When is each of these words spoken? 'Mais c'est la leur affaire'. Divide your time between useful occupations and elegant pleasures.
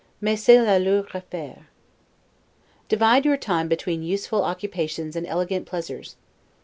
'Mais 0.19 0.35
c'est 0.35 0.57
la 0.59 0.77
leur 0.79 1.07
affaire'. 1.15 1.67
Divide 2.89 3.23
your 3.23 3.37
time 3.37 3.67
between 3.67 4.01
useful 4.01 4.41
occupations 4.43 5.15
and 5.15 5.27
elegant 5.27 5.67
pleasures. 5.67 6.15